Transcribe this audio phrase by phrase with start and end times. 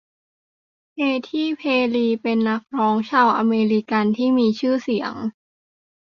[0.93, 0.99] เค
[1.29, 5.13] ที เพร์รี เป็นนักร้องชาวอเมริกันที่มีชื่อเสียง